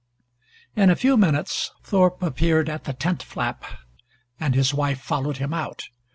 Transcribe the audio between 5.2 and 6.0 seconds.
him out.